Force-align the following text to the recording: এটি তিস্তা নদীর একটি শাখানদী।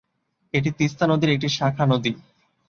এটি 0.53 0.69
তিস্তা 0.77 1.05
নদীর 1.07 1.29
একটি 1.29 1.47
শাখানদী। 1.49 2.11